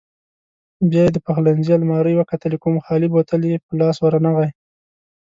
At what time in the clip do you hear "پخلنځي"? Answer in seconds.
1.25-1.71